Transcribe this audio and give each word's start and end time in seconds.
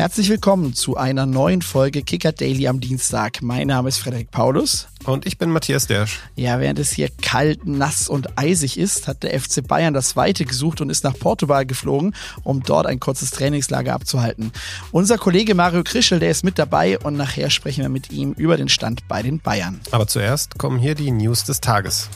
Herzlich 0.00 0.30
willkommen 0.30 0.72
zu 0.72 0.96
einer 0.96 1.26
neuen 1.26 1.60
Folge 1.60 2.00
Kicker 2.00 2.32
Daily 2.32 2.68
am 2.68 2.80
Dienstag. 2.80 3.42
Mein 3.42 3.66
Name 3.66 3.90
ist 3.90 3.98
Frederik 3.98 4.30
Paulus. 4.30 4.88
Und 5.04 5.26
ich 5.26 5.36
bin 5.36 5.50
Matthias 5.50 5.88
Dersch. 5.88 6.20
Ja, 6.36 6.58
während 6.58 6.78
es 6.78 6.90
hier 6.90 7.10
kalt, 7.20 7.66
nass 7.66 8.08
und 8.08 8.38
eisig 8.38 8.78
ist, 8.78 9.08
hat 9.08 9.22
der 9.22 9.38
FC 9.38 9.62
Bayern 9.62 9.92
das 9.92 10.16
Weite 10.16 10.46
gesucht 10.46 10.80
und 10.80 10.88
ist 10.88 11.04
nach 11.04 11.12
Portugal 11.18 11.66
geflogen, 11.66 12.14
um 12.44 12.62
dort 12.62 12.86
ein 12.86 12.98
kurzes 12.98 13.30
Trainingslager 13.30 13.92
abzuhalten. 13.92 14.52
Unser 14.90 15.18
Kollege 15.18 15.54
Mario 15.54 15.82
Krischel, 15.84 16.18
der 16.18 16.30
ist 16.30 16.44
mit 16.44 16.58
dabei 16.58 16.98
und 16.98 17.18
nachher 17.18 17.50
sprechen 17.50 17.82
wir 17.82 17.90
mit 17.90 18.10
ihm 18.10 18.32
über 18.32 18.56
den 18.56 18.70
Stand 18.70 19.06
bei 19.06 19.20
den 19.20 19.38
Bayern. 19.38 19.82
Aber 19.90 20.06
zuerst 20.06 20.58
kommen 20.58 20.78
hier 20.78 20.94
die 20.94 21.10
News 21.10 21.44
des 21.44 21.60
Tages. 21.60 22.08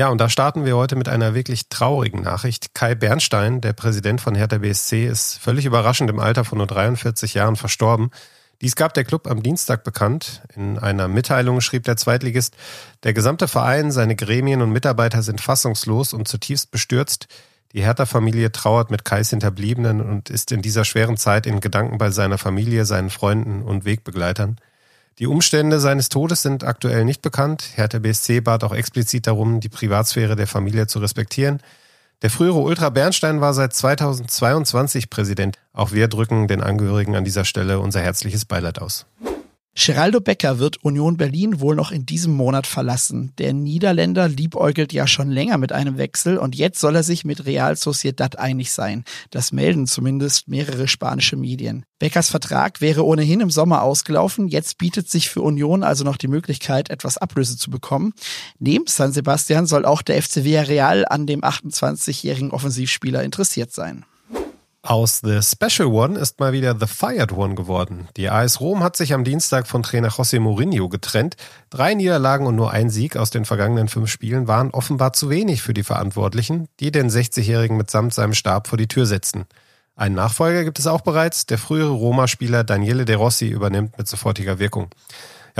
Ja, 0.00 0.08
und 0.08 0.18
da 0.18 0.30
starten 0.30 0.64
wir 0.64 0.78
heute 0.78 0.96
mit 0.96 1.10
einer 1.10 1.34
wirklich 1.34 1.68
traurigen 1.68 2.22
Nachricht. 2.22 2.74
Kai 2.74 2.94
Bernstein, 2.94 3.60
der 3.60 3.74
Präsident 3.74 4.22
von 4.22 4.34
Hertha 4.34 4.56
BSC, 4.56 5.04
ist 5.04 5.38
völlig 5.38 5.66
überraschend 5.66 6.08
im 6.08 6.18
Alter 6.18 6.46
von 6.46 6.56
nur 6.56 6.66
43 6.66 7.34
Jahren 7.34 7.54
verstorben. 7.54 8.10
Dies 8.62 8.76
gab 8.76 8.94
der 8.94 9.04
Club 9.04 9.26
am 9.26 9.42
Dienstag 9.42 9.84
bekannt. 9.84 10.40
In 10.56 10.78
einer 10.78 11.06
Mitteilung 11.06 11.60
schrieb 11.60 11.84
der 11.84 11.98
Zweitligist, 11.98 12.56
der 13.02 13.12
gesamte 13.12 13.46
Verein, 13.46 13.90
seine 13.92 14.16
Gremien 14.16 14.62
und 14.62 14.72
Mitarbeiter 14.72 15.22
sind 15.22 15.42
fassungslos 15.42 16.14
und 16.14 16.26
zutiefst 16.26 16.70
bestürzt. 16.70 17.28
Die 17.74 17.82
Hertha-Familie 17.82 18.52
trauert 18.52 18.90
mit 18.90 19.04
Kais 19.04 19.28
Hinterbliebenen 19.28 20.00
und 20.00 20.30
ist 20.30 20.50
in 20.50 20.62
dieser 20.62 20.86
schweren 20.86 21.18
Zeit 21.18 21.46
in 21.46 21.60
Gedanken 21.60 21.98
bei 21.98 22.10
seiner 22.10 22.38
Familie, 22.38 22.86
seinen 22.86 23.10
Freunden 23.10 23.60
und 23.60 23.84
Wegbegleitern. 23.84 24.56
Die 25.20 25.26
Umstände 25.26 25.80
seines 25.80 26.08
Todes 26.08 26.40
sind 26.40 26.64
aktuell 26.64 27.04
nicht 27.04 27.20
bekannt. 27.20 27.72
Hertha 27.74 27.98
BSC 27.98 28.40
bat 28.40 28.64
auch 28.64 28.72
explizit 28.72 29.26
darum, 29.26 29.60
die 29.60 29.68
Privatsphäre 29.68 30.34
der 30.34 30.46
Familie 30.46 30.86
zu 30.86 30.98
respektieren. 30.98 31.60
Der 32.22 32.30
frühere 32.30 32.58
Ultra 32.58 32.88
Bernstein 32.88 33.42
war 33.42 33.52
seit 33.52 33.74
2022 33.74 35.10
Präsident. 35.10 35.58
Auch 35.74 35.92
wir 35.92 36.08
drücken 36.08 36.48
den 36.48 36.62
Angehörigen 36.62 37.16
an 37.16 37.24
dieser 37.24 37.44
Stelle 37.44 37.80
unser 37.80 38.00
herzliches 38.00 38.46
Beileid 38.46 38.80
aus. 38.80 39.04
Geraldo 39.82 40.20
Becker 40.20 40.58
wird 40.58 40.84
Union 40.84 41.16
Berlin 41.16 41.58
wohl 41.58 41.74
noch 41.74 41.90
in 41.90 42.04
diesem 42.04 42.34
Monat 42.34 42.66
verlassen. 42.66 43.32
Der 43.38 43.54
Niederländer 43.54 44.28
liebäugelt 44.28 44.92
ja 44.92 45.06
schon 45.06 45.30
länger 45.30 45.56
mit 45.56 45.72
einem 45.72 45.96
Wechsel 45.96 46.36
und 46.36 46.54
jetzt 46.54 46.80
soll 46.80 46.96
er 46.96 47.02
sich 47.02 47.24
mit 47.24 47.46
Real 47.46 47.74
Sociedad 47.76 48.38
einig 48.38 48.72
sein. 48.72 49.04
Das 49.30 49.52
melden 49.52 49.86
zumindest 49.86 50.48
mehrere 50.48 50.86
spanische 50.86 51.36
Medien. 51.36 51.86
Beckers 51.98 52.28
Vertrag 52.28 52.82
wäre 52.82 53.06
ohnehin 53.06 53.40
im 53.40 53.50
Sommer 53.50 53.80
ausgelaufen. 53.82 54.48
Jetzt 54.48 54.76
bietet 54.76 55.08
sich 55.08 55.30
für 55.30 55.40
Union 55.40 55.82
also 55.82 56.04
noch 56.04 56.18
die 56.18 56.28
Möglichkeit, 56.28 56.90
etwas 56.90 57.16
Ablöse 57.16 57.56
zu 57.56 57.70
bekommen. 57.70 58.12
Neben 58.58 58.86
San 58.86 59.12
Sebastian 59.12 59.64
soll 59.64 59.86
auch 59.86 60.02
der 60.02 60.22
FC 60.22 60.44
Villarreal 60.44 61.06
an 61.08 61.26
dem 61.26 61.40
28-jährigen 61.40 62.50
Offensivspieler 62.50 63.22
interessiert 63.22 63.72
sein. 63.72 64.04
Aus 64.90 65.20
The 65.22 65.38
Special 65.40 65.86
One 65.86 66.18
ist 66.18 66.40
mal 66.40 66.52
wieder 66.52 66.74
The 66.76 66.88
Fired 66.88 67.30
One 67.30 67.54
geworden. 67.54 68.08
Die 68.16 68.28
AS 68.28 68.58
Rom 68.58 68.82
hat 68.82 68.96
sich 68.96 69.14
am 69.14 69.22
Dienstag 69.22 69.68
von 69.68 69.84
Trainer 69.84 70.08
José 70.08 70.40
Mourinho 70.40 70.88
getrennt. 70.88 71.36
Drei 71.70 71.94
Niederlagen 71.94 72.44
und 72.44 72.56
nur 72.56 72.72
ein 72.72 72.90
Sieg 72.90 73.16
aus 73.16 73.30
den 73.30 73.44
vergangenen 73.44 73.86
fünf 73.86 74.10
Spielen 74.10 74.48
waren 74.48 74.72
offenbar 74.72 75.12
zu 75.12 75.30
wenig 75.30 75.62
für 75.62 75.74
die 75.74 75.84
Verantwortlichen, 75.84 76.66
die 76.80 76.90
den 76.90 77.08
60-Jährigen 77.08 77.76
mitsamt 77.76 78.14
seinem 78.14 78.34
Stab 78.34 78.66
vor 78.66 78.78
die 78.78 78.88
Tür 78.88 79.06
setzten. 79.06 79.44
Einen 79.94 80.16
Nachfolger 80.16 80.64
gibt 80.64 80.80
es 80.80 80.88
auch 80.88 81.02
bereits. 81.02 81.46
Der 81.46 81.58
frühere 81.58 81.92
Roma-Spieler 81.92 82.64
Daniele 82.64 83.04
De 83.04 83.14
Rossi 83.14 83.46
übernimmt 83.46 83.96
mit 83.96 84.08
sofortiger 84.08 84.58
Wirkung. 84.58 84.90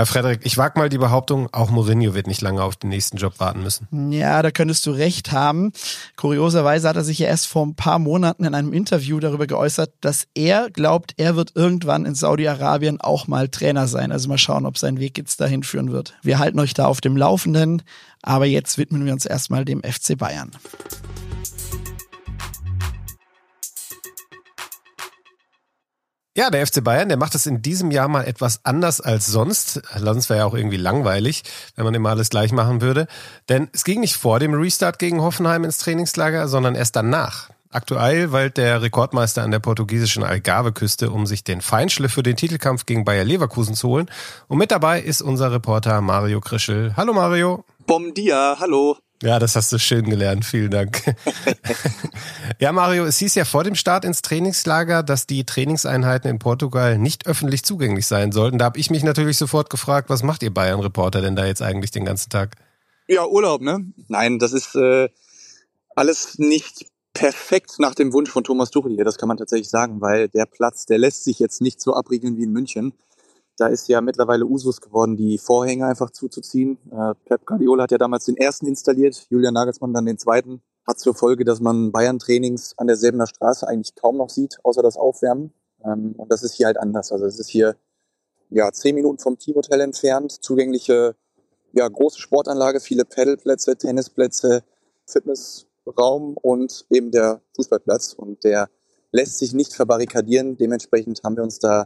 Ja, 0.01 0.05
Frederik, 0.05 0.39
ich 0.45 0.57
wag 0.57 0.77
mal 0.77 0.89
die 0.89 0.97
Behauptung, 0.97 1.47
auch 1.51 1.69
Mourinho 1.69 2.15
wird 2.15 2.25
nicht 2.25 2.41
lange 2.41 2.63
auf 2.63 2.75
den 2.75 2.89
nächsten 2.89 3.17
Job 3.17 3.35
warten 3.37 3.61
müssen. 3.61 4.11
Ja, 4.11 4.41
da 4.41 4.49
könntest 4.49 4.83
du 4.87 4.89
recht 4.89 5.31
haben. 5.31 5.73
Kurioserweise 6.15 6.89
hat 6.89 6.95
er 6.95 7.03
sich 7.03 7.19
ja 7.19 7.27
erst 7.27 7.45
vor 7.45 7.63
ein 7.63 7.75
paar 7.75 7.99
Monaten 7.99 8.43
in 8.43 8.55
einem 8.55 8.73
Interview 8.73 9.19
darüber 9.19 9.45
geäußert, 9.45 9.93
dass 10.01 10.25
er 10.33 10.71
glaubt, 10.71 11.13
er 11.17 11.35
wird 11.35 11.51
irgendwann 11.53 12.07
in 12.07 12.15
Saudi-Arabien 12.15 12.99
auch 12.99 13.27
mal 13.27 13.47
Trainer 13.47 13.87
sein. 13.87 14.11
Also 14.11 14.27
mal 14.27 14.39
schauen, 14.39 14.65
ob 14.65 14.79
sein 14.79 14.99
Weg 14.99 15.19
jetzt 15.19 15.39
dahin 15.39 15.61
führen 15.61 15.91
wird. 15.91 16.15
Wir 16.23 16.39
halten 16.39 16.59
euch 16.59 16.73
da 16.73 16.87
auf 16.87 16.99
dem 16.99 17.15
Laufenden, 17.15 17.83
aber 18.23 18.47
jetzt 18.47 18.79
widmen 18.79 19.05
wir 19.05 19.13
uns 19.13 19.27
erstmal 19.27 19.65
dem 19.65 19.83
FC 19.83 20.17
Bayern. 20.17 20.49
Ja, 26.41 26.49
der 26.49 26.65
FC 26.65 26.83
Bayern, 26.83 27.07
der 27.07 27.19
macht 27.19 27.35
es 27.35 27.45
in 27.45 27.61
diesem 27.61 27.91
Jahr 27.91 28.07
mal 28.07 28.23
etwas 28.23 28.61
anders 28.63 28.99
als 28.99 29.27
sonst. 29.27 29.79
Sonst 29.95 30.27
wäre 30.27 30.39
ja 30.39 30.45
auch 30.45 30.55
irgendwie 30.55 30.77
langweilig, 30.77 31.43
wenn 31.75 31.85
man 31.85 31.93
immer 31.93 32.09
alles 32.09 32.31
gleich 32.31 32.51
machen 32.51 32.81
würde. 32.81 33.05
Denn 33.47 33.69
es 33.73 33.83
ging 33.83 33.99
nicht 33.99 34.15
vor 34.15 34.39
dem 34.39 34.55
Restart 34.55 34.97
gegen 34.97 35.21
Hoffenheim 35.21 35.65
ins 35.65 35.77
Trainingslager, 35.77 36.47
sondern 36.47 36.73
erst 36.73 36.95
danach. 36.95 37.51
Aktuell 37.69 38.31
weilt 38.31 38.57
der 38.57 38.81
Rekordmeister 38.81 39.43
an 39.43 39.51
der 39.51 39.59
portugiesischen 39.59 40.23
Algarve-Küste, 40.23 41.11
um 41.11 41.27
sich 41.27 41.43
den 41.43 41.61
Feinschliff 41.61 42.13
für 42.13 42.23
den 42.23 42.37
Titelkampf 42.37 42.87
gegen 42.87 43.05
Bayer 43.05 43.23
Leverkusen 43.23 43.75
zu 43.75 43.89
holen. 43.89 44.09
Und 44.47 44.57
mit 44.57 44.71
dabei 44.71 44.99
ist 44.99 45.21
unser 45.21 45.51
Reporter 45.51 46.01
Mario 46.01 46.41
Krischel. 46.41 46.95
Hallo 46.97 47.13
Mario. 47.13 47.65
Bom 47.85 48.15
dia, 48.15 48.57
hallo. 48.59 48.97
Ja, 49.21 49.37
das 49.37 49.55
hast 49.55 49.71
du 49.71 49.77
schön 49.77 50.09
gelernt. 50.09 50.45
Vielen 50.45 50.71
Dank. 50.71 51.15
ja, 52.59 52.71
Mario, 52.71 53.05
es 53.05 53.19
hieß 53.19 53.35
ja 53.35 53.45
vor 53.45 53.63
dem 53.63 53.75
Start 53.75 54.03
ins 54.03 54.23
Trainingslager, 54.23 55.03
dass 55.03 55.27
die 55.27 55.45
Trainingseinheiten 55.45 56.29
in 56.29 56.39
Portugal 56.39 56.97
nicht 56.97 57.27
öffentlich 57.27 57.63
zugänglich 57.63 58.07
sein 58.07 58.31
sollten. 58.31 58.57
Da 58.57 58.65
habe 58.65 58.79
ich 58.79 58.89
mich 58.89 59.03
natürlich 59.03 59.37
sofort 59.37 59.69
gefragt, 59.69 60.09
was 60.09 60.23
macht 60.23 60.41
ihr 60.41 60.51
Bayern-Reporter 60.51 61.21
denn 61.21 61.35
da 61.35 61.45
jetzt 61.45 61.61
eigentlich 61.61 61.91
den 61.91 62.05
ganzen 62.05 62.31
Tag? 62.31 62.55
Ja, 63.07 63.25
Urlaub, 63.27 63.61
ne? 63.61 63.85
Nein, 64.07 64.39
das 64.39 64.53
ist 64.53 64.75
äh, 64.75 65.09
alles 65.95 66.39
nicht 66.39 66.87
perfekt 67.13 67.75
nach 67.77 67.93
dem 67.93 68.13
Wunsch 68.13 68.29
von 68.29 68.43
Thomas 68.43 68.71
Tuchel 68.71 68.93
hier, 68.95 69.05
das 69.05 69.17
kann 69.17 69.27
man 69.27 69.37
tatsächlich 69.37 69.69
sagen, 69.69 70.01
weil 70.01 70.29
der 70.29 70.45
Platz, 70.45 70.85
der 70.85 70.97
lässt 70.97 71.25
sich 71.25 71.39
jetzt 71.39 71.61
nicht 71.61 71.81
so 71.81 71.93
abriegeln 71.93 72.37
wie 72.37 72.43
in 72.43 72.51
München. 72.51 72.93
Da 73.61 73.67
ist 73.67 73.87
ja 73.89 74.01
mittlerweile 74.01 74.43
Usus 74.47 74.81
geworden, 74.81 75.15
die 75.15 75.37
Vorhänge 75.37 75.85
einfach 75.85 76.09
zuzuziehen. 76.09 76.79
Äh, 76.91 77.13
Pep 77.25 77.45
Guardiola 77.45 77.83
hat 77.83 77.91
ja 77.91 77.99
damals 77.99 78.25
den 78.25 78.35
ersten 78.35 78.65
installiert, 78.65 79.27
Julian 79.29 79.53
Nagelsmann 79.53 79.93
dann 79.93 80.07
den 80.07 80.17
zweiten. 80.17 80.63
Hat 80.87 80.99
zur 80.99 81.13
Folge, 81.13 81.45
dass 81.45 81.59
man 81.59 81.91
Bayern-Trainings 81.91 82.73
an 82.79 82.87
der 82.87 82.95
Säbener 82.95 83.27
Straße 83.27 83.67
eigentlich 83.67 83.93
kaum 83.93 84.17
noch 84.17 84.29
sieht, 84.29 84.57
außer 84.63 84.81
das 84.81 84.97
Aufwärmen. 84.97 85.53
Ähm, 85.85 86.15
und 86.17 86.31
das 86.31 86.41
ist 86.41 86.55
hier 86.55 86.65
halt 86.65 86.77
anders. 86.77 87.11
Also 87.11 87.27
es 87.27 87.37
ist 87.37 87.49
hier 87.49 87.75
ja 88.49 88.71
zehn 88.71 88.95
Minuten 88.95 89.19
vom 89.19 89.37
Teamhotel 89.37 89.81
entfernt, 89.81 90.31
zugängliche 90.31 91.15
ja 91.71 91.87
große 91.87 92.19
Sportanlage, 92.19 92.79
viele 92.79 93.05
Pedalplätze, 93.05 93.77
Tennisplätze, 93.77 94.63
Fitnessraum 95.05 96.35
und 96.41 96.87
eben 96.89 97.11
der 97.11 97.41
Fußballplatz. 97.55 98.13
Und 98.13 98.43
der 98.43 98.69
lässt 99.11 99.37
sich 99.37 99.53
nicht 99.53 99.75
verbarrikadieren. 99.75 100.57
Dementsprechend 100.57 101.21
haben 101.23 101.35
wir 101.35 101.43
uns 101.43 101.59
da 101.59 101.85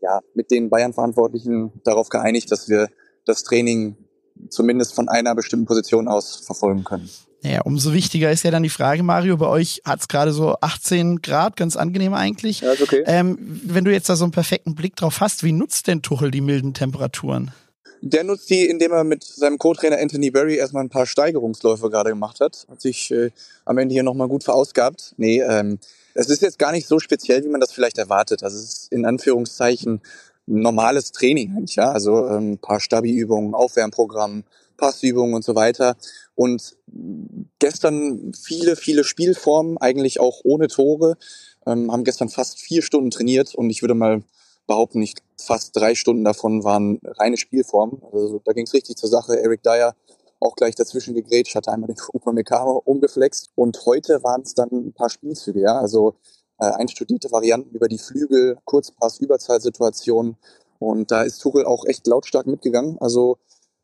ja, 0.00 0.20
mit 0.34 0.50
den 0.50 0.70
Bayern-Verantwortlichen 0.70 1.72
darauf 1.84 2.08
geeinigt, 2.08 2.50
dass 2.52 2.68
wir 2.68 2.88
das 3.24 3.42
Training 3.42 3.96
zumindest 4.50 4.94
von 4.94 5.08
einer 5.08 5.34
bestimmten 5.34 5.66
Position 5.66 6.08
aus 6.08 6.36
verfolgen 6.36 6.84
können. 6.84 7.08
Ja, 7.42 7.60
umso 7.62 7.92
wichtiger 7.92 8.30
ist 8.30 8.42
ja 8.42 8.50
dann 8.50 8.62
die 8.62 8.70
Frage, 8.70 9.02
Mario, 9.02 9.36
bei 9.36 9.46
euch 9.46 9.82
hat 9.84 10.00
es 10.00 10.08
gerade 10.08 10.32
so 10.32 10.56
18 10.60 11.22
Grad, 11.22 11.56
ganz 11.56 11.76
angenehm 11.76 12.12
eigentlich. 12.14 12.60
Ja, 12.60 12.72
ist 12.72 12.82
okay. 12.82 13.04
Ähm, 13.06 13.38
wenn 13.64 13.84
du 13.84 13.92
jetzt 13.92 14.08
da 14.08 14.16
so 14.16 14.24
einen 14.24 14.32
perfekten 14.32 14.74
Blick 14.74 14.96
drauf 14.96 15.20
hast, 15.20 15.44
wie 15.44 15.52
nutzt 15.52 15.86
denn 15.86 16.02
Tuchel 16.02 16.30
die 16.30 16.40
milden 16.40 16.74
Temperaturen? 16.74 17.52
Der 18.00 18.24
nutzt 18.24 18.50
die, 18.50 18.66
indem 18.66 18.92
er 18.92 19.04
mit 19.04 19.22
seinem 19.24 19.58
Co-Trainer 19.58 19.98
Anthony 19.98 20.30
Berry 20.30 20.56
erstmal 20.56 20.84
ein 20.84 20.90
paar 20.90 21.06
Steigerungsläufe 21.06 21.88
gerade 21.88 22.10
gemacht 22.10 22.40
hat. 22.40 22.66
Hat 22.68 22.80
sich 22.80 23.10
äh, 23.10 23.30
am 23.64 23.78
Ende 23.78 23.92
hier 23.92 24.02
nochmal 24.02 24.28
gut 24.28 24.44
verausgabt. 24.44 25.14
Nee, 25.16 25.40
ähm, 25.40 25.78
es 26.16 26.28
ist 26.28 26.42
jetzt 26.42 26.58
gar 26.58 26.72
nicht 26.72 26.88
so 26.88 26.98
speziell, 26.98 27.44
wie 27.44 27.48
man 27.48 27.60
das 27.60 27.72
vielleicht 27.72 27.98
erwartet. 27.98 28.42
Also 28.42 28.56
es 28.56 28.64
ist 28.64 28.92
in 28.92 29.04
Anführungszeichen 29.04 30.00
normales 30.46 31.12
Training 31.12 31.54
eigentlich, 31.56 31.76
ja. 31.76 31.90
Also 31.90 32.26
ähm, 32.28 32.52
ein 32.52 32.58
paar 32.58 32.80
Stabi-Übungen, 32.80 33.54
Aufwärmprogramm, 33.54 34.44
Passübungen 34.76 35.34
und 35.34 35.44
so 35.44 35.54
weiter. 35.54 35.96
Und 36.34 36.76
gestern 37.58 38.32
viele, 38.34 38.76
viele 38.76 39.04
Spielformen, 39.04 39.78
eigentlich 39.78 40.20
auch 40.20 40.40
ohne 40.44 40.68
Tore, 40.68 41.16
ähm, 41.66 41.92
haben 41.92 42.04
gestern 42.04 42.28
fast 42.28 42.60
vier 42.60 42.82
Stunden 42.82 43.10
trainiert 43.10 43.54
und 43.54 43.70
ich 43.70 43.82
würde 43.82 43.94
mal 43.94 44.22
behaupten, 44.66 45.00
nicht 45.00 45.22
fast 45.38 45.76
drei 45.76 45.94
Stunden 45.94 46.24
davon 46.24 46.64
waren 46.64 46.98
reine 47.04 47.36
Spielformen. 47.36 48.02
Also 48.12 48.40
da 48.44 48.52
ging 48.52 48.66
es 48.66 48.74
richtig 48.74 48.96
zur 48.96 49.08
Sache. 49.08 49.40
Eric 49.40 49.62
Dyer 49.62 49.94
auch 50.40 50.56
gleich 50.56 50.74
dazwischen 50.74 51.14
gegrätscht, 51.14 51.54
hatte 51.54 51.72
einmal 51.72 51.88
den 51.88 51.96
Upamecano 52.12 52.82
umgeflext. 52.84 53.50
Und 53.54 53.84
heute 53.86 54.22
waren 54.22 54.42
es 54.42 54.54
dann 54.54 54.70
ein 54.70 54.92
paar 54.92 55.10
Spielzüge, 55.10 55.60
ja, 55.60 55.78
also 55.78 56.14
äh, 56.58 56.66
einstudierte 56.66 57.30
Varianten 57.30 57.74
über 57.74 57.88
die 57.88 57.98
Flügel, 57.98 58.58
Kurzpass, 58.64 59.18
Überzahlsituationen 59.18 60.36
und 60.78 61.10
da 61.10 61.22
ist 61.22 61.38
Tuchel 61.38 61.64
auch 61.64 61.84
echt 61.86 62.06
lautstark 62.06 62.46
mitgegangen, 62.46 62.98
also 63.00 63.38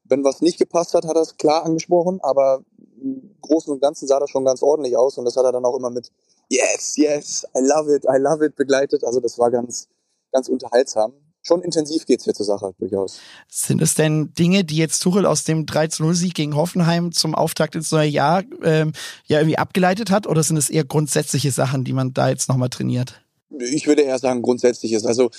wenn 0.05 0.25
was 0.25 0.43
nicht 0.43 0.59
gepasst 0.59 0.95
hat, 0.95 1.07
hat 1.07 1.17
er 1.17 1.23
es 1.23 1.37
klar 1.37 1.65
angesprochen, 1.65 2.21
aber 2.23 2.63
im 3.01 3.35
Großen 3.41 3.73
und 3.73 3.81
Ganzen 3.81 4.07
sah 4.07 4.21
das 4.21 4.31
schon 4.31 4.45
ganz 4.45 4.63
ordentlich 4.63 4.97
aus. 4.97 5.17
Und 5.17 5.25
das 5.25 5.37
hat 5.37 5.45
er 5.45 5.53
dann 5.53 5.65
auch 5.65 5.77
immer 5.77 5.91
mit 5.91 6.11
Yes, 6.51 6.97
yes, 6.97 7.47
I 7.57 7.61
love 7.61 7.95
it, 7.95 8.05
I 8.05 8.19
love 8.19 8.45
it 8.45 8.57
begleitet, 8.57 9.05
also 9.05 9.21
das 9.21 9.39
war 9.39 9.51
ganz, 9.51 9.89
ganz 10.31 10.49
unterhaltsam 10.49 11.15
schon 11.43 11.63
intensiv 11.63 12.07
geht's 12.07 12.25
hier 12.25 12.35
zur 12.35 12.47
Sache, 12.47 12.75
durchaus. 12.79 13.19
Sind 13.49 13.83
es 13.83 13.95
denn 13.95 14.33
Dinge, 14.35 14.65
die 14.65 14.77
jetzt 14.77 15.01
Tuchel 15.01 15.27
aus 15.27 15.45
dem 15.45 15.67
3-0-Sieg 15.67 16.35
gegen 16.35 16.57
Hoffenheim 16.57 17.13
zum 17.13 17.35
Auftakt 17.35 17.75
ins 17.75 17.91
neue 17.91 18.09
Jahr 18.09 18.45
ähm, 18.63 18.93
ja 19.27 19.39
irgendwie 19.39 19.59
abgeleitet 19.59 20.11
hat? 20.11 20.27
Oder 20.27 20.43
sind 20.43 20.57
es 20.57 20.71
eher 20.71 20.85
grundsätzliche 20.85 21.51
Sachen, 21.51 21.85
die 21.85 21.93
man 21.93 22.15
da 22.15 22.29
jetzt 22.29 22.49
nochmal 22.49 22.71
trainiert? 22.71 23.21
Ich 23.59 23.87
würde 23.87 24.03
eher 24.03 24.19
sagen, 24.19 24.41
grundsätzlich 24.41 24.93
ist. 24.93 25.05
Also 25.05 25.31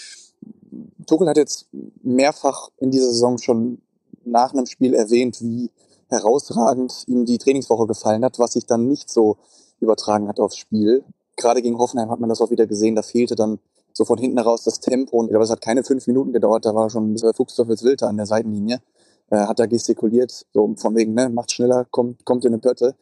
Tuchel 1.07 1.27
hat 1.27 1.37
jetzt 1.37 1.67
mehrfach 2.03 2.69
in 2.77 2.91
dieser 2.91 3.07
Saison 3.07 3.37
schon 3.37 3.81
nach 4.25 4.53
einem 4.53 4.65
Spiel 4.65 4.93
erwähnt, 4.93 5.41
wie 5.41 5.71
herausragend 6.09 7.03
ihm 7.07 7.25
die 7.25 7.37
Trainingswoche 7.37 7.87
gefallen 7.87 8.23
hat, 8.23 8.39
was 8.39 8.53
sich 8.53 8.65
dann 8.65 8.87
nicht 8.87 9.09
so 9.09 9.37
übertragen 9.79 10.27
hat 10.27 10.39
aufs 10.39 10.57
Spiel. 10.57 11.03
Gerade 11.35 11.61
gegen 11.61 11.77
Hoffenheim 11.77 12.11
hat 12.11 12.19
man 12.19 12.29
das 12.29 12.41
auch 12.41 12.51
wieder 12.51 12.67
gesehen, 12.67 12.95
da 12.95 13.01
fehlte 13.01 13.35
dann 13.35 13.59
so 13.93 14.05
von 14.05 14.17
hinten 14.17 14.37
heraus 14.37 14.63
das 14.63 14.79
Tempo. 14.79 15.17
Und 15.17 15.25
ich 15.25 15.29
glaube, 15.29 15.45
es 15.45 15.51
hat 15.51 15.61
keine 15.61 15.83
fünf 15.83 16.07
Minuten 16.07 16.33
gedauert, 16.33 16.65
da 16.65 16.75
war 16.75 16.89
schon 16.89 17.13
ein 17.13 17.33
Fuchsteufels 17.33 17.83
Wilter 17.83 18.09
an 18.09 18.17
der 18.17 18.25
Seitenlinie. 18.25 18.81
Äh, 19.29 19.37
hat 19.37 19.59
da 19.59 19.65
gestikuliert, 19.65 20.45
so 20.53 20.75
von 20.77 20.95
wegen, 20.95 21.13
ne, 21.13 21.29
macht 21.29 21.51
schneller, 21.51 21.85
kommt, 21.89 22.25
kommt 22.25 22.45
in 22.45 22.53
eine 22.53 22.59
Pötte. 22.59 22.95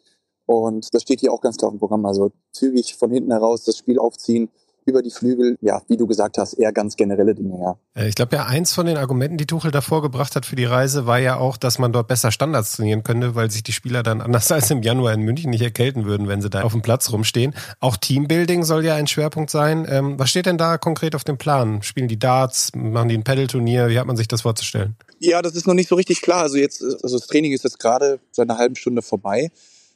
Und 0.45 0.93
das 0.93 1.01
steht 1.03 1.21
hier 1.21 1.33
auch 1.33 1.41
ganz 1.41 1.57
klar 1.57 1.69
auf 1.69 1.75
dem 1.75 1.79
Programm. 1.79 2.05
Also 2.05 2.31
zügig 2.51 2.95
von 2.95 3.11
hinten 3.11 3.31
heraus 3.31 3.63
das 3.63 3.77
Spiel 3.77 3.99
aufziehen, 3.99 4.49
über 4.85 5.01
die 5.01 5.11
Flügel, 5.11 5.57
ja, 5.61 5.81
wie 5.87 5.97
du 5.97 6.07
gesagt 6.07 6.37
hast, 6.37 6.53
eher 6.53 6.71
ganz 6.71 6.95
generelle 6.95 7.35
Dinge, 7.35 7.59
ja. 7.59 7.77
Äh, 7.95 8.09
ich 8.09 8.15
glaube 8.15 8.35
ja, 8.35 8.45
eins 8.45 8.73
von 8.73 8.85
den 8.85 8.97
Argumenten, 8.97 9.37
die 9.37 9.45
Tuchel 9.45 9.71
davor 9.71 10.01
gebracht 10.01 10.35
hat 10.35 10.45
für 10.45 10.55
die 10.55 10.65
Reise, 10.65 11.05
war 11.05 11.19
ja 11.19 11.37
auch, 11.37 11.57
dass 11.57 11.79
man 11.79 11.93
dort 11.93 12.07
besser 12.07 12.31
Standards 12.31 12.75
trainieren 12.75 13.03
könnte, 13.03 13.35
weil 13.35 13.51
sich 13.51 13.63
die 13.63 13.71
Spieler 13.71 14.03
dann 14.03 14.21
anders 14.21 14.51
als 14.51 14.71
im 14.71 14.81
Januar 14.81 15.13
in 15.13 15.21
München 15.21 15.51
nicht 15.51 15.61
erkälten 15.61 16.05
würden, 16.05 16.27
wenn 16.27 16.41
sie 16.41 16.49
da 16.49 16.63
auf 16.63 16.71
dem 16.71 16.81
Platz 16.81 17.11
rumstehen. 17.11 17.53
Auch 17.79 17.97
Teambuilding 17.97 18.63
soll 18.63 18.85
ja 18.85 18.95
ein 18.95 19.07
Schwerpunkt 19.07 19.49
sein. 19.49 19.85
Ähm, 19.89 20.17
was 20.17 20.29
steht 20.29 20.45
denn 20.45 20.57
da 20.57 20.77
konkret 20.77 21.15
auf 21.15 21.23
dem 21.23 21.37
Plan? 21.37 21.81
Spielen 21.83 22.07
die 22.07 22.19
Darts? 22.19 22.71
Machen 22.75 23.09
die 23.09 23.17
ein 23.17 23.23
Pedal-Turnier? 23.23 23.89
Wie 23.89 23.99
hat 23.99 24.07
man 24.07 24.17
sich 24.17 24.27
das 24.27 24.41
vorzustellen? 24.41 24.95
Ja, 25.19 25.41
das 25.41 25.55
ist 25.55 25.67
noch 25.67 25.75
nicht 25.75 25.89
so 25.89 25.95
richtig 25.95 26.21
klar. 26.21 26.41
Also 26.41 26.57
jetzt, 26.57 26.81
also 26.81 27.17
das 27.17 27.27
Training 27.27 27.53
ist 27.53 27.63
jetzt 27.63 27.79
gerade 27.79 28.19
seit 28.31 28.49
einer 28.49 28.57
halben 28.57 28.75
Stunde 28.75 29.01
vorbei. 29.01 29.51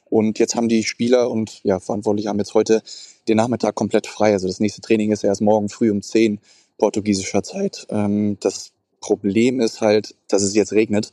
Und 0.08 0.38
jetzt 0.38 0.54
haben 0.54 0.68
die 0.68 0.84
Spieler 0.84 1.30
und 1.30 1.62
ja, 1.64 1.80
Verantwortliche 1.80 2.28
haben 2.28 2.38
jetzt 2.38 2.54
heute 2.54 2.82
den 3.28 3.36
Nachmittag 3.36 3.74
komplett 3.74 4.06
frei. 4.06 4.32
Also 4.32 4.46
das 4.46 4.60
nächste 4.60 4.80
Training 4.80 5.12
ist 5.12 5.24
erst 5.24 5.40
morgen 5.40 5.68
früh 5.68 5.90
um 5.90 6.02
10 6.02 6.38
portugiesischer 6.78 7.42
Zeit. 7.42 7.86
Ähm, 7.90 8.38
das 8.40 8.72
Problem 9.00 9.60
ist 9.60 9.80
halt, 9.80 10.14
dass 10.28 10.42
es 10.42 10.54
jetzt 10.54 10.72
regnet. 10.72 11.12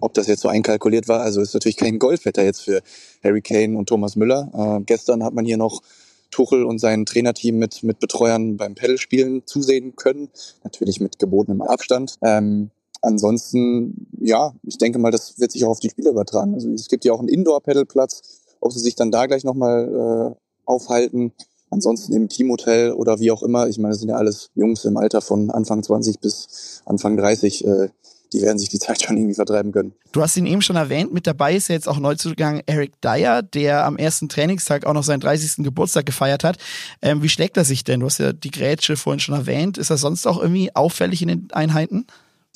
Ob 0.00 0.14
das 0.14 0.26
jetzt 0.26 0.40
so 0.40 0.48
einkalkuliert 0.48 1.08
war, 1.08 1.20
also 1.20 1.40
ist 1.40 1.54
natürlich 1.54 1.76
kein 1.76 1.98
Golfwetter 1.98 2.44
jetzt 2.44 2.60
für 2.60 2.82
Harry 3.22 3.42
Kane 3.42 3.76
und 3.76 3.88
Thomas 3.88 4.16
Müller. 4.16 4.50
Äh, 4.80 4.84
gestern 4.84 5.24
hat 5.24 5.34
man 5.34 5.44
hier 5.44 5.56
noch 5.56 5.82
Tuchel 6.30 6.64
und 6.64 6.78
sein 6.78 7.06
Trainerteam 7.06 7.58
mit, 7.58 7.82
mit 7.82 7.98
Betreuern 8.00 8.56
beim 8.56 8.74
Pedalspielen 8.74 9.46
zusehen 9.46 9.94
können. 9.94 10.30
Natürlich 10.64 11.00
mit 11.00 11.18
gebotenem 11.18 11.62
Abstand. 11.62 12.16
Ähm, 12.22 12.70
ansonsten, 13.04 14.06
ja, 14.20 14.54
ich 14.62 14.78
denke 14.78 14.98
mal, 14.98 15.10
das 15.10 15.38
wird 15.38 15.52
sich 15.52 15.64
auch 15.64 15.70
auf 15.70 15.80
die 15.80 15.90
Spiele 15.90 16.10
übertragen. 16.10 16.54
Also 16.54 16.70
es 16.70 16.88
gibt 16.88 17.04
ja 17.04 17.12
auch 17.12 17.20
einen 17.20 17.28
Indoor-Pedalplatz. 17.28 18.40
Ob 18.60 18.72
sie 18.72 18.80
sich 18.80 18.94
dann 18.94 19.10
da 19.10 19.26
gleich 19.26 19.44
nochmal 19.44 20.34
äh, 20.34 20.34
aufhalten, 20.64 21.32
Ansonsten 21.74 22.12
im 22.12 22.28
Teamhotel 22.28 22.92
oder 22.92 23.18
wie 23.18 23.32
auch 23.32 23.42
immer, 23.42 23.66
ich 23.68 23.78
meine, 23.78 23.92
das 23.92 23.98
sind 23.98 24.08
ja 24.08 24.14
alles 24.14 24.50
Jungs 24.54 24.84
im 24.84 24.96
Alter 24.96 25.20
von 25.20 25.50
Anfang 25.50 25.82
20 25.82 26.20
bis 26.20 26.82
Anfang 26.86 27.16
30, 27.16 27.66
äh, 27.66 27.88
die 28.32 28.42
werden 28.42 28.58
sich 28.58 28.68
die 28.68 28.78
Zeit 28.78 29.02
schon 29.02 29.16
irgendwie 29.16 29.34
vertreiben 29.34 29.72
können. 29.72 29.92
Du 30.12 30.22
hast 30.22 30.36
ihn 30.36 30.46
eben 30.46 30.62
schon 30.62 30.76
erwähnt, 30.76 31.12
mit 31.12 31.26
dabei 31.26 31.56
ist 31.56 31.68
ja 31.68 31.74
jetzt 31.74 31.88
auch 31.88 31.98
Neuzugang 31.98 32.62
Eric 32.66 33.00
Dyer, 33.00 33.42
der 33.42 33.84
am 33.86 33.96
ersten 33.96 34.28
Trainingstag 34.28 34.86
auch 34.86 34.92
noch 34.92 35.02
seinen 35.02 35.20
30. 35.20 35.64
Geburtstag 35.64 36.06
gefeiert 36.06 36.44
hat. 36.44 36.58
Ähm, 37.02 37.22
wie 37.22 37.28
schlägt 37.28 37.56
er 37.56 37.64
sich 37.64 37.82
denn? 37.82 38.00
Du 38.00 38.06
hast 38.06 38.18
ja 38.18 38.32
die 38.32 38.52
Grätsche 38.52 38.96
vorhin 38.96 39.20
schon 39.20 39.34
erwähnt. 39.34 39.76
Ist 39.76 39.90
er 39.90 39.96
sonst 39.96 40.26
auch 40.26 40.40
irgendwie 40.40 40.74
auffällig 40.76 41.22
in 41.22 41.28
den 41.28 41.48
Einheiten? 41.52 42.06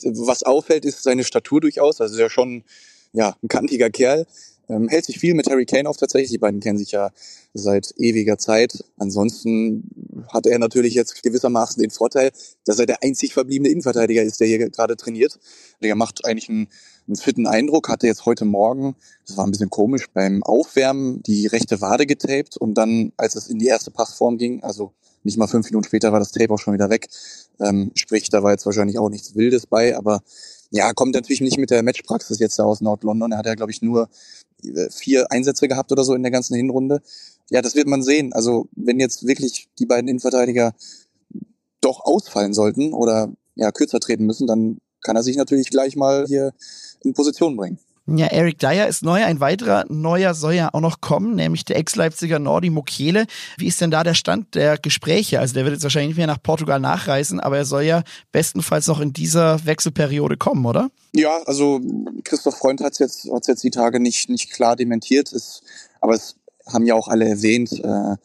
Was 0.05 0.43
auffällt, 0.43 0.85
ist 0.85 1.03
seine 1.03 1.25
Statur 1.25 1.61
durchaus. 1.61 2.01
Also 2.01 2.15
ist 2.15 2.21
ja 2.21 2.31
schon 2.31 2.65
ja, 3.13 3.37
ein 3.43 3.49
kantiger 3.49 3.91
Kerl. 3.91 4.27
Ähm, 4.69 4.89
hält 4.89 5.07
sich 5.07 5.19
viel 5.19 5.35
mit 5.35 5.49
Harry 5.49 5.65
Kane 5.65 5.89
auf 5.89 5.97
tatsächlich. 5.97 6.31
Die 6.31 6.39
beiden 6.39 6.61
kennen 6.61 6.79
sich 6.79 6.93
ja 6.93 7.11
seit 7.55 7.95
ewiger 7.97 8.37
Zeit. 8.37 8.85
Ansonsten 8.99 10.25
hat 10.29 10.47
er 10.47 10.59
natürlich 10.59 10.95
jetzt 10.95 11.23
gewissermaßen 11.23 11.81
den 11.81 11.91
Vorteil, 11.91 12.33
dass 12.67 12.79
er 12.79 12.87
der 12.87 13.03
einzig 13.03 13.33
verbliebene 13.33 13.71
Innenverteidiger 13.71 14.23
ist, 14.23 14.41
der 14.41 14.47
hier 14.47 14.59
gerade 14.71 14.97
trainiert. 14.97 15.39
Der 15.83 15.95
macht 15.95 16.25
eigentlich 16.27 16.51
einen, 16.51 16.69
einen 17.07 17.17
fitten 17.17 17.47
Eindruck, 17.47 17.89
hatte 17.89 18.07
jetzt 18.07 18.27
heute 18.27 18.45
Morgen, 18.45 18.95
das 19.27 19.39
war 19.39 19.47
ein 19.47 19.51
bisschen 19.51 19.71
komisch, 19.71 20.07
beim 20.13 20.43
Aufwärmen 20.43 21.23
die 21.23 21.47
rechte 21.47 21.81
Wade 21.81 22.05
getaped 22.05 22.59
und 22.59 22.75
dann, 22.75 23.13
als 23.17 23.37
es 23.37 23.49
in 23.49 23.59
die 23.59 23.67
erste 23.67 23.91
Passform 23.91 24.37
ging, 24.37 24.63
also 24.63 24.93
nicht 25.25 25.39
mal 25.39 25.47
fünf 25.47 25.67
Minuten 25.67 25.85
später 25.85 26.13
war 26.13 26.19
das 26.19 26.33
Tape 26.33 26.53
auch 26.53 26.59
schon 26.59 26.75
wieder 26.75 26.91
weg. 26.91 27.09
Ähm, 27.61 27.91
sprich, 27.95 28.29
da 28.31 28.43
war 28.43 28.53
jetzt 28.53 28.67
wahrscheinlich 28.67 28.99
auch 28.99 29.09
nichts 29.09 29.35
Wildes 29.35 29.67
bei, 29.67 29.97
aber 29.97 30.23
ja, 30.71 30.93
kommt 30.93 31.15
natürlich 31.15 31.41
nicht 31.41 31.59
mit 31.59 31.71
der 31.71 31.83
Matchpraxis 31.83 32.39
jetzt 32.39 32.59
da 32.59 32.65
aus 32.65 32.81
Nord-London. 32.81 33.33
Er 33.33 33.39
hat 33.39 33.47
ja, 33.47 33.55
glaube 33.55 33.73
ich, 33.73 33.83
nur 33.83 34.09
äh, 34.63 34.91
vier 34.91 35.31
Einsätze 35.31 35.69
gehabt 35.69 35.93
oder 35.93 36.05
so 36.05 36.15
in 36.15 36.23
der 36.23 36.33
ganzen 36.33 36.55
Hinrunde. 36.55 37.01
Ja, 37.51 37.63
das 37.63 37.75
wird 37.75 37.89
man 37.89 38.03
sehen. 38.03 38.33
Also 38.33 38.69
wenn 38.77 39.01
jetzt 39.01 39.27
wirklich 39.27 39.69
die 39.79 39.87
beiden 39.87 40.09
Innenverteidiger 40.09 40.75
doch 41.81 42.01
ausfallen 42.01 42.53
sollten 42.53 42.93
oder 42.93 43.33
ja 43.55 43.73
kürzer 43.73 44.01
treten 44.01 44.27
müssen, 44.27 44.47
dann 44.47 44.79
kann 45.01 45.17
er 45.17 45.23
sich 45.23 45.37
natürlich 45.37 45.71
gleich 45.71 45.97
mal 45.97 46.27
hier 46.27 46.53
in 47.03 47.15
Position 47.15 47.57
bringen. 47.57 47.79
Ja, 48.17 48.27
Eric 48.29 48.59
Dyer 48.59 48.89
ist 48.89 49.03
neu. 49.03 49.23
Ein 49.23 49.39
weiterer 49.39 49.85
neuer 49.91 50.33
soll 50.33 50.55
ja 50.55 50.71
auch 50.73 50.81
noch 50.81 51.03
kommen, 51.03 51.35
nämlich 51.35 51.67
der 51.67 51.77
Ex-Leipziger 51.77 52.39
Nordi 52.39 52.71
Mukiele. 52.71 53.27
Wie 53.59 53.67
ist 53.67 53.83
denn 53.83 53.91
da 53.91 54.03
der 54.03 54.15
Stand 54.15 54.55
der 54.55 54.79
Gespräche? 54.79 55.41
Also 55.41 55.53
der 55.53 55.65
wird 55.65 55.75
jetzt 55.75 55.83
wahrscheinlich 55.83 56.11
nicht 56.11 56.17
mehr 56.17 56.27
nach 56.27 56.43
Portugal 56.43 56.81
nachreisen, 56.81 57.39
aber 57.39 57.59
er 57.59 57.65
soll 57.67 57.83
ja 57.83 58.03
bestenfalls 58.33 58.87
noch 58.87 59.01
in 59.01 59.13
dieser 59.13 59.65
Wechselperiode 59.67 60.39
kommen, 60.39 60.65
oder? 60.65 60.91
Ja, 61.13 61.43
also 61.45 61.81
Christoph 62.25 62.57
Freund 62.57 62.81
hat 62.81 62.93
es 62.93 62.99
jetzt, 62.99 63.29
jetzt 63.47 63.63
die 63.63 63.71
Tage 63.71 64.01
nicht, 64.01 64.31
nicht 64.31 64.51
klar 64.53 64.75
dementiert, 64.75 65.33
ist, 65.33 65.63
aber 66.01 66.15
es 66.15 66.37
haben 66.67 66.87
ja 66.87 66.95
auch 66.95 67.09
alle 67.09 67.29
erwähnt, 67.29 67.73
äh, 67.73 68.13
äh 68.13 68.17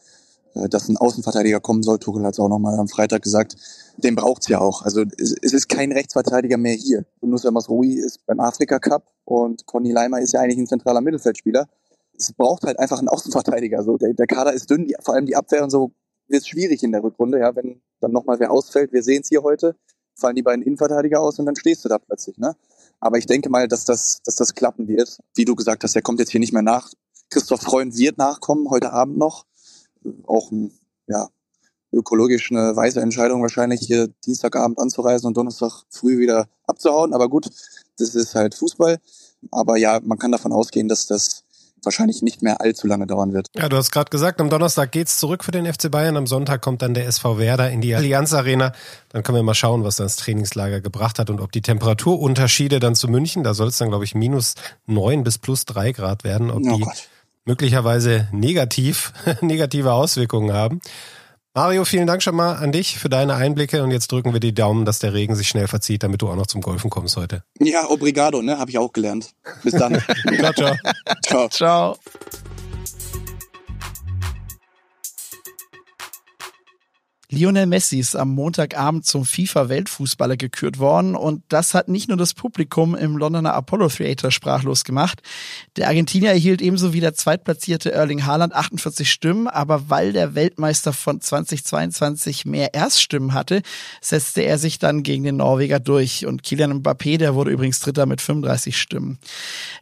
dass 0.68 0.88
ein 0.88 0.96
Außenverteidiger 0.96 1.60
kommen 1.60 1.82
soll. 1.82 1.98
Tuchel 1.98 2.24
hat 2.24 2.34
es 2.34 2.40
auch 2.40 2.48
nochmal 2.48 2.78
am 2.78 2.88
Freitag 2.88 3.22
gesagt. 3.22 3.56
Den 3.96 4.14
braucht's 4.14 4.48
ja 4.48 4.60
auch. 4.60 4.82
Also 4.82 5.02
es, 5.18 5.34
es 5.42 5.52
ist 5.52 5.68
kein 5.68 5.92
Rechtsverteidiger 5.92 6.56
mehr 6.56 6.74
hier. 6.74 7.04
Nusser 7.20 7.50
Masrui 7.50 7.94
ist 7.94 8.24
beim 8.26 8.40
Afrika 8.40 8.78
Cup 8.78 9.10
und 9.24 9.66
Conny 9.66 9.92
Leimer 9.92 10.20
ist 10.20 10.32
ja 10.32 10.40
eigentlich 10.40 10.58
ein 10.58 10.66
zentraler 10.66 11.00
Mittelfeldspieler. 11.00 11.68
Es 12.16 12.32
braucht 12.32 12.62
halt 12.62 12.78
einfach 12.78 12.98
einen 12.98 13.08
Außenverteidiger. 13.08 13.82
So, 13.82 13.96
der, 13.96 14.14
der 14.14 14.26
Kader 14.26 14.52
ist 14.52 14.70
dünn, 14.70 14.86
die, 14.86 14.94
vor 15.00 15.14
allem 15.14 15.26
die 15.26 15.36
Abwehr 15.36 15.64
und 15.64 15.70
so 15.70 15.92
wird 16.28 16.46
schwierig 16.46 16.82
in 16.82 16.92
der 16.92 17.02
Rückrunde, 17.02 17.38
ja, 17.38 17.54
wenn 17.54 17.82
dann 18.00 18.12
nochmal 18.12 18.38
wer 18.38 18.50
ausfällt. 18.50 18.92
Wir 18.92 19.02
sehen 19.02 19.22
es 19.22 19.28
hier 19.28 19.42
heute, 19.42 19.76
fallen 20.14 20.36
die 20.36 20.42
beiden 20.42 20.62
Innenverteidiger 20.62 21.20
aus 21.20 21.38
und 21.38 21.46
dann 21.46 21.56
stehst 21.56 21.84
du 21.84 21.88
da 21.88 21.98
plötzlich. 21.98 22.38
Ne? 22.38 22.56
Aber 23.00 23.18
ich 23.18 23.26
denke 23.26 23.50
mal, 23.50 23.68
dass 23.68 23.84
das, 23.84 24.20
dass 24.24 24.36
das 24.36 24.54
klappen 24.54 24.88
wird. 24.88 25.18
Wie 25.34 25.44
du 25.44 25.54
gesagt 25.54 25.84
hast, 25.84 25.94
der 25.94 26.02
kommt 26.02 26.20
jetzt 26.20 26.30
hier 26.30 26.40
nicht 26.40 26.52
mehr 26.52 26.62
nach. 26.62 26.90
Christoph 27.30 27.62
Freund 27.62 27.96
wird 27.98 28.18
nachkommen, 28.18 28.70
heute 28.70 28.92
Abend 28.92 29.18
noch. 29.18 29.44
Auch 30.26 30.50
ja, 31.06 31.28
ökologisch 31.92 32.50
eine 32.50 32.76
weise 32.76 33.00
Entscheidung, 33.00 33.42
wahrscheinlich 33.42 33.80
hier 33.80 34.08
Dienstagabend 34.26 34.78
anzureisen 34.78 35.26
und 35.26 35.36
Donnerstag 35.36 35.84
früh 35.88 36.18
wieder 36.18 36.48
abzuhauen. 36.66 37.14
Aber 37.14 37.28
gut, 37.28 37.48
das 37.98 38.14
ist 38.14 38.34
halt 38.34 38.54
Fußball. 38.54 38.98
Aber 39.50 39.76
ja, 39.76 40.00
man 40.02 40.18
kann 40.18 40.32
davon 40.32 40.52
ausgehen, 40.52 40.88
dass 40.88 41.06
das 41.06 41.44
wahrscheinlich 41.84 42.22
nicht 42.22 42.42
mehr 42.42 42.60
allzu 42.60 42.86
lange 42.86 43.06
dauern 43.06 43.32
wird. 43.32 43.48
Ja, 43.54 43.68
du 43.68 43.76
hast 43.76 43.90
gerade 43.90 44.10
gesagt, 44.10 44.40
am 44.40 44.48
Donnerstag 44.48 44.92
geht's 44.92 45.18
zurück 45.18 45.44
für 45.44 45.50
den 45.50 45.70
FC 45.70 45.90
Bayern, 45.90 46.16
am 46.16 46.26
Sonntag 46.26 46.62
kommt 46.62 46.82
dann 46.82 46.94
der 46.94 47.06
SV 47.06 47.38
Werder 47.38 47.70
in 47.70 47.82
die 47.82 47.94
Allianz 47.94 48.32
Arena. 48.32 48.72
Dann 49.10 49.22
können 49.22 49.36
wir 49.36 49.42
mal 49.42 49.54
schauen, 49.54 49.84
was 49.84 49.96
das 49.96 50.16
Trainingslager 50.16 50.80
gebracht 50.80 51.18
hat 51.18 51.30
und 51.30 51.40
ob 51.40 51.52
die 51.52 51.60
Temperaturunterschiede 51.60 52.80
dann 52.80 52.94
zu 52.94 53.08
München, 53.08 53.44
da 53.44 53.54
soll 53.54 53.68
es 53.68 53.78
dann 53.78 53.90
glaube 53.90 54.04
ich 54.04 54.14
minus 54.14 54.54
neun 54.86 55.24
bis 55.24 55.38
plus 55.38 55.64
drei 55.66 55.92
Grad 55.92 56.24
werden, 56.24 56.50
ob 56.50 56.62
oh 56.64 56.76
die 56.76 56.82
Gott. 56.82 57.08
Möglicherweise 57.44 58.28
negativ 58.32 59.12
negative 59.40 59.92
Auswirkungen 59.92 60.52
haben. 60.52 60.80
Mario, 61.56 61.84
vielen 61.84 62.08
Dank 62.08 62.20
schon 62.20 62.34
mal 62.34 62.56
an 62.56 62.72
dich 62.72 62.98
für 62.98 63.08
deine 63.08 63.36
Einblicke 63.36 63.84
und 63.84 63.92
jetzt 63.92 64.10
drücken 64.10 64.32
wir 64.32 64.40
die 64.40 64.52
Daumen, 64.52 64.84
dass 64.84 64.98
der 64.98 65.14
Regen 65.14 65.36
sich 65.36 65.48
schnell 65.48 65.68
verzieht, 65.68 66.02
damit 66.02 66.20
du 66.20 66.28
auch 66.28 66.34
noch 66.34 66.48
zum 66.48 66.60
Golfen 66.60 66.90
kommst 66.90 67.16
heute. 67.16 67.44
Ja, 67.60 67.88
obrigado, 67.88 68.42
ne? 68.42 68.58
Habe 68.58 68.72
ich 68.72 68.78
auch 68.78 68.92
gelernt. 68.92 69.34
Bis 69.62 69.74
dann. 69.74 70.02
ciao, 70.40 70.52
ciao. 70.52 70.76
Ciao. 71.22 71.48
Ciao. 71.48 71.98
Lionel 77.34 77.66
Messi 77.66 77.98
ist 77.98 78.14
am 78.14 78.30
Montagabend 78.30 79.04
zum 79.04 79.24
FIFA-Weltfußballer 79.24 80.36
gekürt 80.36 80.78
worden 80.78 81.16
und 81.16 81.42
das 81.48 81.74
hat 81.74 81.88
nicht 81.88 82.08
nur 82.08 82.16
das 82.16 82.32
Publikum 82.32 82.94
im 82.94 83.16
Londoner 83.16 83.54
Apollo 83.54 83.88
Theater 83.88 84.30
sprachlos 84.30 84.84
gemacht. 84.84 85.20
Der 85.76 85.88
Argentinier 85.88 86.30
erhielt 86.30 86.62
ebenso 86.62 86.92
wie 86.92 87.00
der 87.00 87.14
zweitplatzierte 87.14 87.90
Erling 87.90 88.24
Haaland 88.24 88.54
48 88.54 89.10
Stimmen, 89.10 89.48
aber 89.48 89.90
weil 89.90 90.12
der 90.12 90.36
Weltmeister 90.36 90.92
von 90.92 91.20
2022 91.20 92.44
mehr 92.44 92.72
Erststimmen 92.72 93.34
hatte, 93.34 93.62
setzte 94.00 94.42
er 94.42 94.58
sich 94.58 94.78
dann 94.78 95.02
gegen 95.02 95.24
den 95.24 95.36
Norweger 95.36 95.80
durch 95.80 96.26
und 96.26 96.44
Kylian 96.44 96.82
Mbappé, 96.82 97.18
der 97.18 97.34
wurde 97.34 97.50
übrigens 97.50 97.80
Dritter 97.80 98.06
mit 98.06 98.20
35 98.20 98.78
Stimmen. 98.78 99.18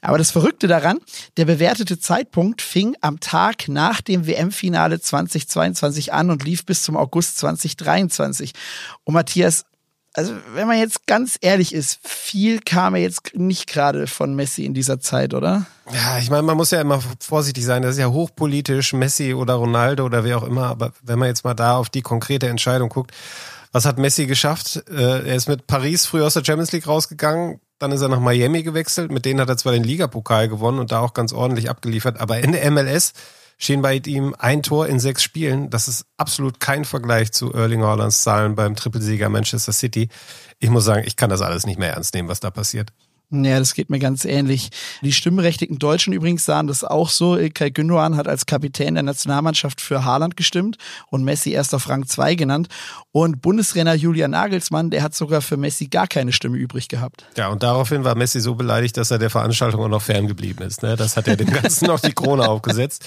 Aber 0.01 0.17
das 0.17 0.31
Verrückte 0.31 0.69
daran, 0.69 1.01
der 1.37 1.45
bewertete 1.45 1.99
Zeitpunkt 1.99 2.63
fing 2.63 2.97
am 3.03 3.21
Tag 3.21 3.69
nach 3.69 4.01
dem 4.01 4.27
WM-Finale 4.27 5.01
2022 5.01 6.15
an 6.15 6.31
und 6.31 6.45
lief 6.45 6.65
bis 6.65 6.83
zum 6.83 6.97
August 6.97 7.42
2023. 7.43 8.53
Und 9.05 9.15
Matthias, 9.15 9.65
also 10.15 10.35
wenn 10.55 10.69
man 10.69 10.79
jetzt 10.79 11.07
ganz 11.07 11.39
ehrlich 11.41 11.75
ist, 11.75 11.99
viel 12.07 12.61
kam 12.61 12.97
jetzt 12.97 13.35
nicht 13.35 13.67
gerade 13.69 14.07
von 14.07 14.35
Messi 14.35 14.65
in 14.65 14.75
dieser 14.75 15.01
Zeit, 15.01 15.35
oder? 15.35 15.67
Ja, 15.93 16.19
ich 16.19 16.31
meine, 16.31 16.43
man 16.43 16.57
muss 16.57 16.71
ja 16.71 16.81
immer 16.81 17.01
vorsichtig 17.21 17.65
sein. 17.65 17.83
Das 17.83 17.93
ist 17.93 18.01
ja 18.01 18.09
hochpolitisch, 18.09 18.93
Messi 18.93 19.35
oder 19.35 19.55
Ronaldo 19.55 20.05
oder 20.05 20.25
wer 20.25 20.39
auch 20.39 20.47
immer. 20.47 20.67
Aber 20.67 20.93
wenn 21.03 21.19
man 21.19 21.29
jetzt 21.29 21.45
mal 21.45 21.55
da 21.55 21.77
auf 21.77 21.89
die 21.89 22.03
konkrete 22.03 22.49
Entscheidung 22.49 22.89
guckt, 22.89 23.13
was 23.73 23.87
hat 23.87 23.99
Messi 23.99 24.27
geschafft? 24.27 24.85
Äh, 24.91 25.29
er 25.29 25.35
ist 25.35 25.49
mit 25.49 25.67
Paris 25.67 26.05
früh 26.05 26.23
aus 26.23 26.35
der 26.35 26.45
Champions 26.45 26.73
League 26.73 26.87
rausgegangen, 26.87 27.61
dann 27.79 27.91
ist 27.91 28.03
er 28.03 28.09
nach 28.09 28.21
Miami 28.21 28.63
gewechselt. 28.63 29.11
Mit 29.11 29.25
denen 29.25 29.41
hat 29.41 29.49
er 29.49 29.57
zwar 29.57 29.73
den 29.73 29.83
Ligapokal 29.83 30.49
gewonnen 30.49 30.79
und 30.79 30.93
da 30.93 31.01
auch 31.01 31.15
ganz 31.15 31.33
ordentlich 31.33 31.71
abgeliefert, 31.71 32.21
aber 32.21 32.39
in 32.39 32.53
der 32.53 32.71
MLS 32.71 33.15
stehen 33.63 33.81
bei 33.81 33.95
ihm 33.95 34.35
ein 34.39 34.63
Tor 34.63 34.89
in 34.89 34.99
sechs 34.99 35.23
Spielen. 35.23 35.71
Das 35.71 35.87
ist 35.87 36.05
absolut 36.17 36.59
kein 36.59 36.85
Vergleich 36.85 37.31
zu 37.31 37.53
Erling 37.53 37.83
Haalands 37.83 38.23
Zahlen 38.23 38.57
beim 38.57 38.75
Trippelsieger 38.75 39.29
Manchester 39.29 39.73
City. 39.73 40.09
Ich 40.59 40.69
muss 40.69 40.85
sagen, 40.85 41.05
ich 41.07 41.15
kann 41.17 41.31
das 41.31 41.43
alles 41.43 41.65
nicht 41.65 41.79
mehr 41.79 41.93
ernst 41.93 42.13
nehmen, 42.15 42.29
was 42.29 42.41
da 42.41 42.51
passiert. 42.51 42.93
Ja, 43.33 43.59
das 43.59 43.75
geht 43.75 43.89
mir 43.89 43.99
ganz 43.99 44.25
ähnlich. 44.25 44.71
Die 45.01 45.13
stimmberechtigten 45.13 45.79
Deutschen 45.79 46.13
übrigens 46.13 46.45
sahen 46.45 46.67
das 46.67 46.85
auch 46.85 47.09
so. 47.09 47.37
Ilkay 47.37 47.71
Gündogan 47.71 48.17
hat 48.17 48.29
als 48.29 48.45
Kapitän 48.45 48.95
der 48.95 49.03
Nationalmannschaft 49.03 49.81
für 49.81 50.05
Haaland 50.05 50.37
gestimmt 50.37 50.77
und 51.09 51.25
Messi 51.25 51.51
erst 51.51 51.75
auf 51.75 51.89
Rang 51.89 52.07
2 52.07 52.35
genannt. 52.35 52.69
Und 53.11 53.41
Bundestrainer 53.41 53.95
Julian 53.95 54.33
Nagelsmann, 54.33 54.91
der 54.91 55.03
hat 55.03 55.15
sogar 55.15 55.41
für 55.41 55.57
Messi 55.57 55.87
gar 55.87 56.07
keine 56.07 56.33
Stimme 56.33 56.59
übrig 56.59 56.89
gehabt. 56.89 57.25
Ja, 57.37 57.49
und 57.49 57.63
daraufhin 57.63 58.05
war 58.05 58.15
Messi 58.15 58.41
so 58.41 58.55
beleidigt, 58.55 58.97
dass 58.97 59.11
er 59.11 59.19
der 59.19 59.31
Veranstaltung 59.31 59.83
auch 59.83 59.89
noch 59.89 60.03
ferngeblieben 60.03 60.67
ist. 60.67 60.83
Ne? 60.83 60.97
Das 60.97 61.17
hat 61.17 61.27
er 61.27 61.37
dem 61.37 61.51
Ganzen 61.51 61.87
noch 61.87 62.01
die 62.01 62.13
Krone 62.13 62.47
aufgesetzt. 62.49 63.05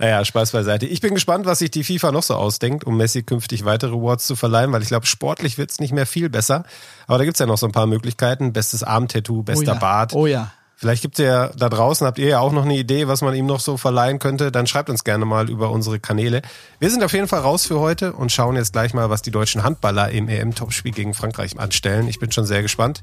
Naja, 0.00 0.24
Spaß 0.24 0.52
beiseite. 0.52 0.86
Ich 0.86 1.00
bin 1.00 1.14
gespannt, 1.14 1.44
was 1.44 1.58
sich 1.58 1.72
die 1.72 1.82
FIFA 1.82 2.12
noch 2.12 2.22
so 2.22 2.34
ausdenkt, 2.34 2.84
um 2.84 2.96
Messi 2.96 3.24
künftig 3.24 3.64
weitere 3.64 3.96
Awards 3.96 4.28
zu 4.28 4.36
verleihen, 4.36 4.72
weil 4.72 4.82
ich 4.82 4.88
glaube, 4.88 5.06
sportlich 5.06 5.58
wird's 5.58 5.80
nicht 5.80 5.92
mehr 5.92 6.06
viel 6.06 6.28
besser. 6.30 6.64
Aber 7.08 7.18
da 7.18 7.24
gibt's 7.24 7.40
ja 7.40 7.46
noch 7.46 7.58
so 7.58 7.66
ein 7.66 7.72
paar 7.72 7.86
Möglichkeiten. 7.86 8.52
Bestes 8.52 8.84
Armtattoo, 8.84 9.42
bester 9.42 9.67
oh 9.72 9.74
ja. 9.74 9.80
Bart. 9.80 10.14
Oh 10.14 10.26
ja. 10.26 10.52
Vielleicht 10.80 11.02
gibt 11.02 11.18
ihr 11.18 11.50
da 11.56 11.68
draußen, 11.68 12.06
habt 12.06 12.20
ihr 12.20 12.28
ja 12.28 12.38
auch 12.38 12.52
noch 12.52 12.64
eine 12.64 12.76
Idee, 12.76 13.08
was 13.08 13.20
man 13.20 13.34
ihm 13.34 13.46
noch 13.46 13.58
so 13.58 13.76
verleihen 13.76 14.20
könnte, 14.20 14.52
dann 14.52 14.68
schreibt 14.68 14.88
uns 14.88 15.02
gerne 15.02 15.24
mal 15.24 15.50
über 15.50 15.72
unsere 15.72 15.98
Kanäle. 15.98 16.40
Wir 16.78 16.88
sind 16.88 17.02
auf 17.02 17.12
jeden 17.12 17.26
Fall 17.26 17.40
raus 17.40 17.66
für 17.66 17.80
heute 17.80 18.12
und 18.12 18.30
schauen 18.30 18.54
jetzt 18.54 18.74
gleich 18.74 18.94
mal, 18.94 19.10
was 19.10 19.22
die 19.22 19.32
deutschen 19.32 19.64
Handballer 19.64 20.10
im 20.10 20.28
EM-Topspiel 20.28 20.92
gegen 20.92 21.14
Frankreich 21.14 21.58
anstellen. 21.58 22.06
Ich 22.06 22.20
bin 22.20 22.30
schon 22.30 22.44
sehr 22.44 22.62
gespannt. 22.62 23.02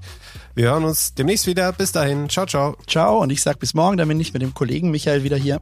Wir 0.54 0.70
hören 0.70 0.86
uns 0.86 1.16
demnächst 1.16 1.48
wieder. 1.48 1.74
Bis 1.74 1.92
dahin. 1.92 2.30
Ciao, 2.30 2.46
ciao. 2.46 2.78
Ciao 2.88 3.20
und 3.20 3.30
ich 3.30 3.42
sag 3.42 3.60
bis 3.60 3.74
morgen, 3.74 3.98
dann 3.98 4.08
bin 4.08 4.22
ich 4.22 4.32
mit 4.32 4.42
dem 4.42 4.54
Kollegen 4.54 4.90
Michael 4.90 5.26
wieder 5.26 5.36
hier. 5.36 5.60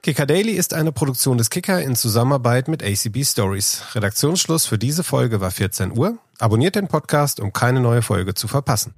Kicker 0.00 0.26
Daily 0.26 0.52
ist 0.52 0.74
eine 0.74 0.92
Produktion 0.92 1.38
des 1.38 1.50
Kicker 1.50 1.82
in 1.82 1.96
Zusammenarbeit 1.96 2.68
mit 2.68 2.84
ACB 2.84 3.24
Stories. 3.24 3.82
Redaktionsschluss 3.96 4.64
für 4.64 4.78
diese 4.78 5.02
Folge 5.02 5.40
war 5.40 5.50
14 5.50 5.98
Uhr. 5.98 6.18
Abonniert 6.38 6.74
den 6.74 6.88
Podcast, 6.88 7.40
um 7.40 7.52
keine 7.52 7.80
neue 7.80 8.02
Folge 8.02 8.34
zu 8.34 8.46
verpassen. 8.46 8.94